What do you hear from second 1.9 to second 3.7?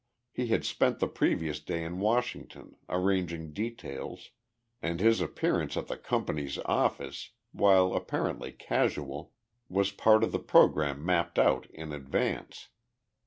Washington, arranging